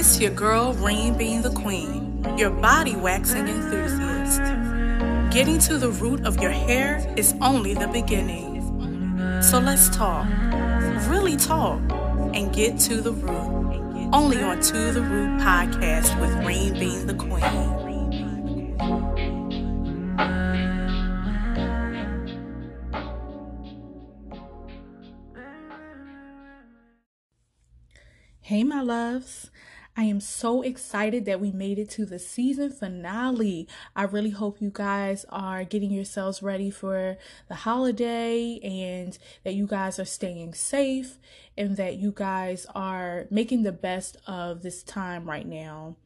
[0.00, 4.40] It's your girl, Rain being the queen, your body waxing enthusiast.
[5.30, 8.62] Getting to the root of your hair is only the beginning.
[9.42, 10.26] So let's talk,
[11.06, 11.82] really talk,
[12.32, 14.08] and get to the root.
[14.14, 17.76] Only on To the Root podcast with Rain being the queen.
[28.40, 29.50] Hey, my loves.
[29.96, 33.68] I am so excited that we made it to the season finale.
[33.94, 37.18] I really hope you guys are getting yourselves ready for
[37.48, 41.18] the holiday and that you guys are staying safe
[41.58, 45.96] and that you guys are making the best of this time right now.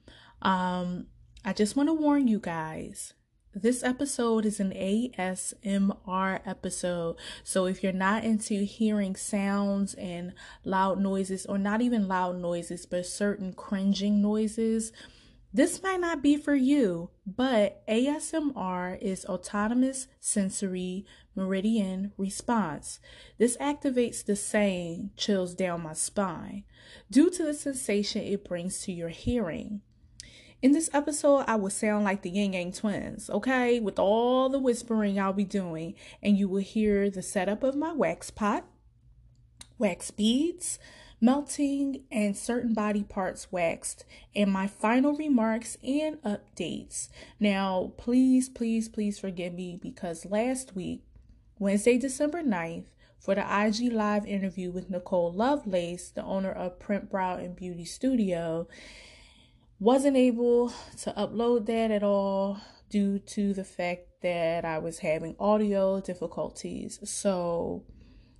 [0.43, 1.07] Um,
[1.45, 3.13] I just want to warn you guys
[3.55, 7.17] this episode is an ASMR episode.
[7.43, 10.33] So if you're not into hearing sounds and
[10.65, 14.93] loud noises, or not even loud noises, but certain cringing noises,
[15.53, 17.11] this might not be for you.
[17.25, 22.99] But ASMR is autonomous sensory meridian response.
[23.39, 26.65] This activates the saying chills down my spine
[27.11, 29.83] due to the sensation it brings to your hearing.
[30.65, 33.81] In this episode, I will sound like the Ying Yang twins, okay?
[33.81, 37.93] With all the whispering I'll be doing, and you will hear the setup of my
[37.93, 38.65] wax pot,
[39.77, 40.79] wax beads,
[41.21, 47.11] melting, and certain body parts waxed, and my final remarks and updates.
[47.39, 51.03] Now, please, please, please forgive me because last week,
[51.59, 52.87] Wednesday, December 9th,
[53.19, 57.85] for the IG Live interview with Nicole Lovelace, the owner of Print Brow and Beauty
[57.85, 58.67] Studio,
[59.79, 60.71] wasn't able
[61.03, 67.01] to upload that at all due to the fact that I was having audio difficulties.
[67.05, 67.85] So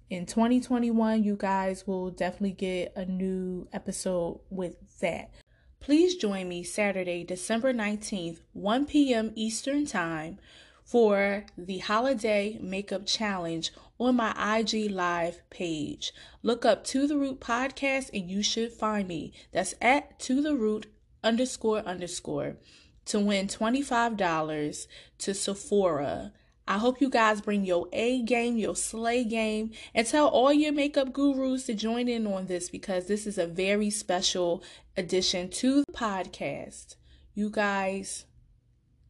[0.09, 5.31] in 2021, you guys will definitely get a new episode with that.
[5.81, 9.33] Please join me Saturday, December 19th, 1 p.m.
[9.35, 10.39] Eastern Time
[10.85, 16.13] for the Holiday Makeup Challenge on my IG Live page.
[16.43, 19.33] Look up To The Root Podcast and you should find me.
[19.53, 20.87] That's at To The Root
[21.25, 22.57] underscore underscore
[23.07, 24.87] to win $25
[25.19, 26.33] to Sephora.
[26.67, 30.73] I hope you guys bring your A game, your slay game, and tell all your
[30.73, 34.63] makeup gurus to join in on this because this is a very special
[34.97, 36.97] addition to the podcast.
[37.35, 38.25] You guys,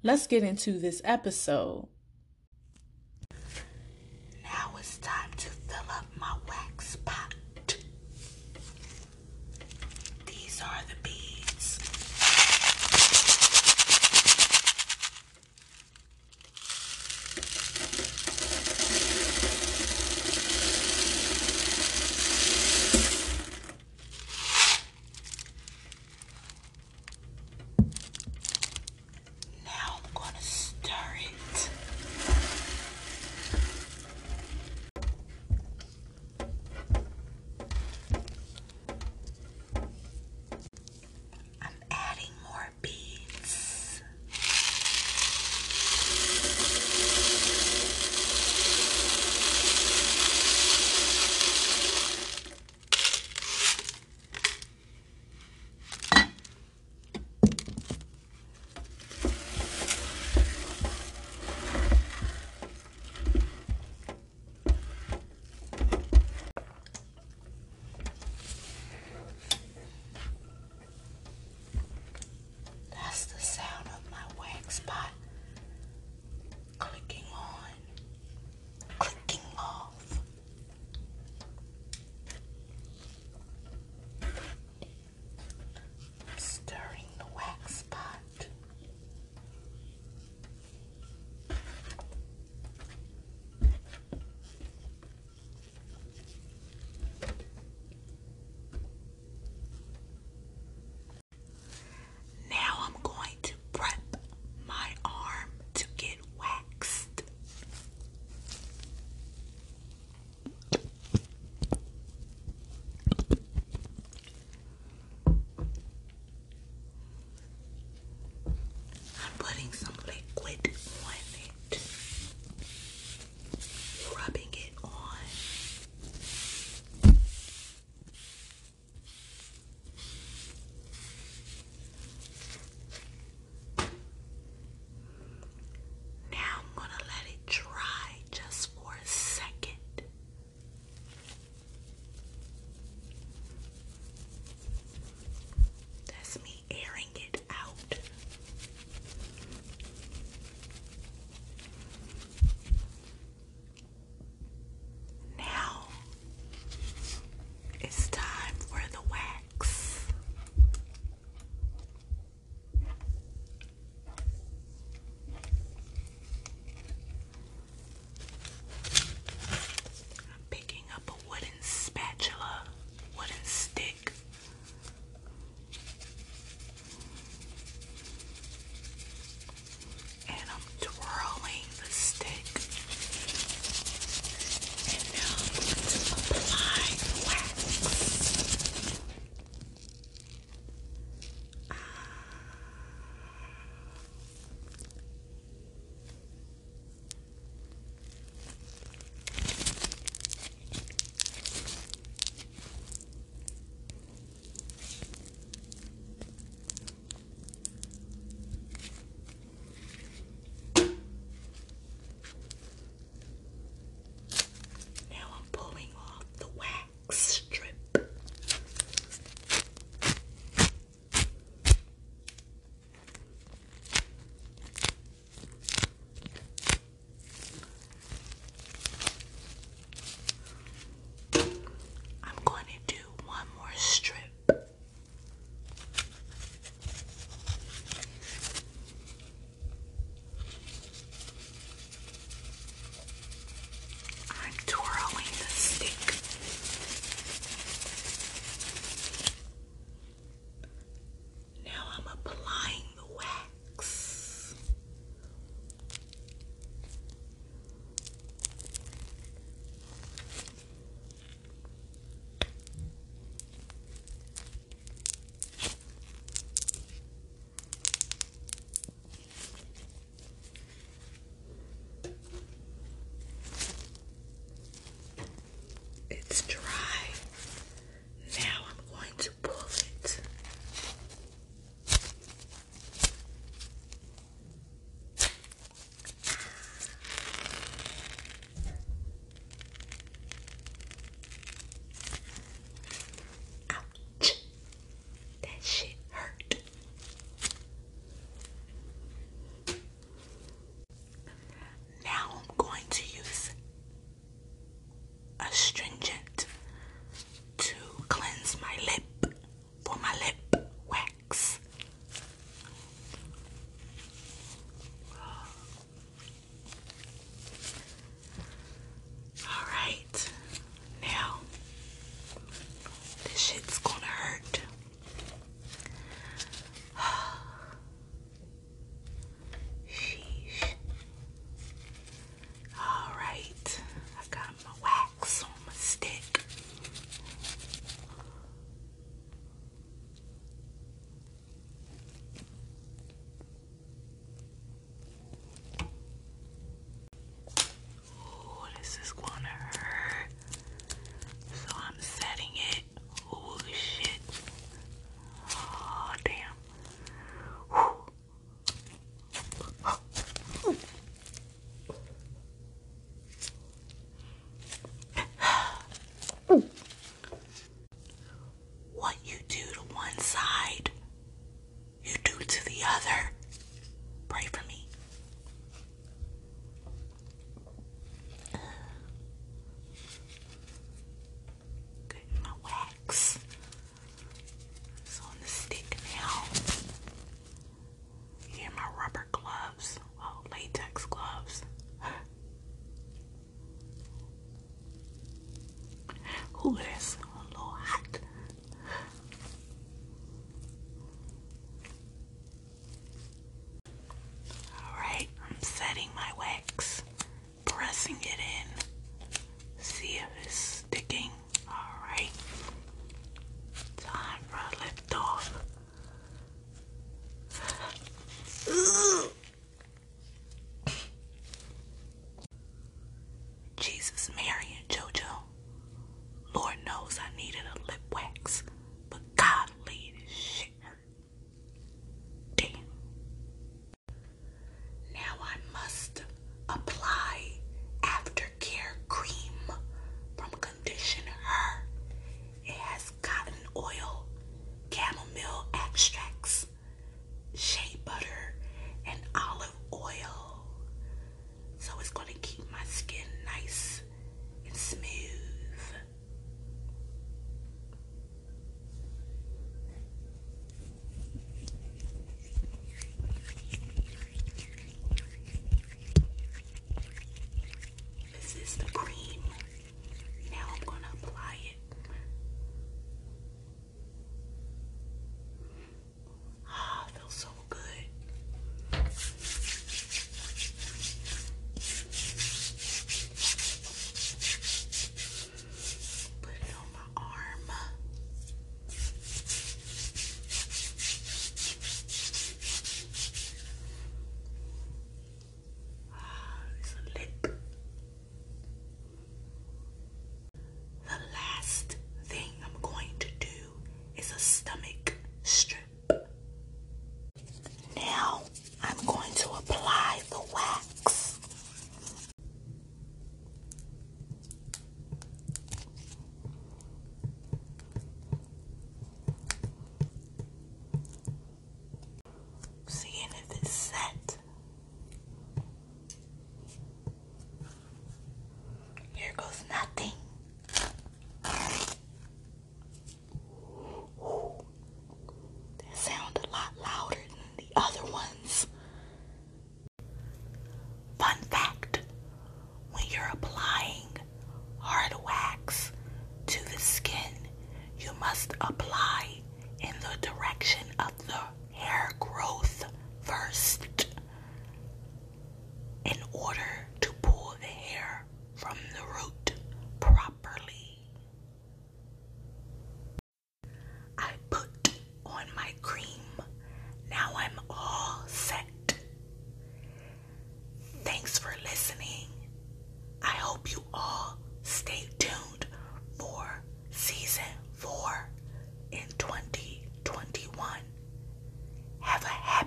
[0.03, 1.87] let's get into this episode.
[4.43, 7.35] Now it's time to fill up my wax pot.
[10.27, 10.94] These are the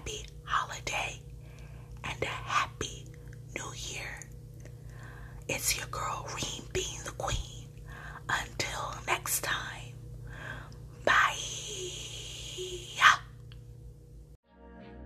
[0.07, 1.19] happy holiday
[2.05, 3.05] and a happy
[3.55, 4.21] new year.
[5.49, 7.67] It's your girl Reem being the queen.
[8.29, 9.93] Until next time,
[11.05, 11.35] bye.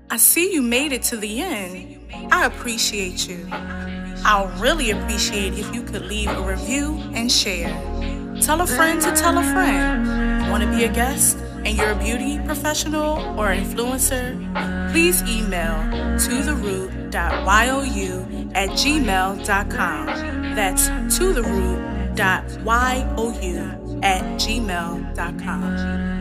[0.10, 1.98] I see you made it to the end.
[2.32, 3.48] I appreciate you.
[4.24, 7.72] I'll really appreciate if you could leave a review and share.
[8.42, 10.52] Tell a friend to tell a friend.
[10.52, 11.38] Want to be a guest?
[11.66, 14.38] And you're a beauty professional or influencer?
[14.92, 15.78] Please email
[16.20, 17.12] to the root.you
[18.54, 20.06] at gmail.com.
[20.56, 20.88] That's
[21.18, 22.20] to the root.you
[24.04, 26.21] at gmail.com.